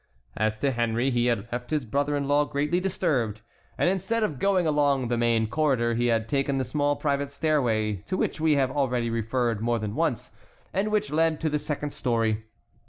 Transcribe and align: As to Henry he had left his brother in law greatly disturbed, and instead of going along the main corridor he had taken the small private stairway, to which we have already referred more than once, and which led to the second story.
As 0.35 0.57
to 0.57 0.71
Henry 0.71 1.11
he 1.11 1.27
had 1.27 1.47
left 1.51 1.69
his 1.69 1.85
brother 1.85 2.15
in 2.15 2.27
law 2.27 2.43
greatly 2.45 2.79
disturbed, 2.79 3.43
and 3.77 3.87
instead 3.87 4.23
of 4.23 4.39
going 4.39 4.65
along 4.65 5.09
the 5.09 5.15
main 5.17 5.45
corridor 5.47 5.93
he 5.93 6.07
had 6.07 6.27
taken 6.27 6.57
the 6.57 6.63
small 6.63 6.95
private 6.95 7.29
stairway, 7.29 7.97
to 8.07 8.17
which 8.17 8.41
we 8.41 8.55
have 8.55 8.71
already 8.71 9.11
referred 9.11 9.61
more 9.61 9.77
than 9.77 9.93
once, 9.93 10.31
and 10.73 10.87
which 10.89 11.11
led 11.11 11.39
to 11.41 11.49
the 11.51 11.59
second 11.59 11.91
story. 11.91 12.43